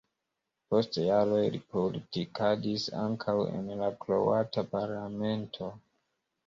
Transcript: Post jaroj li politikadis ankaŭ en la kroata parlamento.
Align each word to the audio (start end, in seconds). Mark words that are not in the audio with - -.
Post 0.69 0.97
jaroj 1.01 1.41
li 1.55 1.59
politikadis 1.75 2.89
ankaŭ 3.05 3.39
en 3.61 3.71
la 3.83 3.95
kroata 4.07 4.67
parlamento. 4.75 5.73